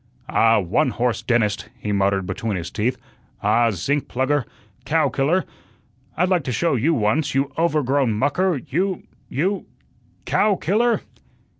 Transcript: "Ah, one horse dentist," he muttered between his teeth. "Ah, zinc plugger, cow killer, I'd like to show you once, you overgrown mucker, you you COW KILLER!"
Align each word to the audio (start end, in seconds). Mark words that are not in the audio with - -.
"Ah, 0.29 0.59
one 0.59 0.89
horse 0.89 1.21
dentist," 1.21 1.69
he 1.77 1.91
muttered 1.91 2.25
between 2.25 2.57
his 2.57 2.71
teeth. 2.71 2.97
"Ah, 3.43 3.69
zinc 3.69 4.07
plugger, 4.07 4.45
cow 4.83 5.09
killer, 5.09 5.45
I'd 6.17 6.27
like 6.27 6.43
to 6.45 6.51
show 6.51 6.73
you 6.73 6.91
once, 6.95 7.35
you 7.35 7.51
overgrown 7.55 8.13
mucker, 8.13 8.59
you 8.67 9.03
you 9.29 9.67
COW 10.25 10.55
KILLER!" 10.55 11.01